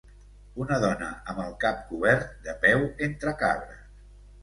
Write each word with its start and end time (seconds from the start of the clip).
Una 0.63 0.79
dona 0.83 1.09
amb 1.35 1.43
el 1.45 1.53
cap 1.65 1.85
cobert, 1.91 2.35
de 2.49 2.59
peu 2.67 2.91
entre 3.11 3.39
cabres. 3.47 3.89